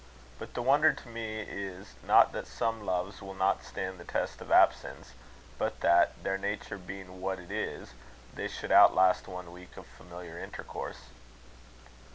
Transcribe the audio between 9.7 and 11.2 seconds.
of familiar intercourse.